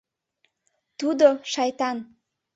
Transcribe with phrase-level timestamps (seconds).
[0.99, 1.97] —Тудо, шайтан!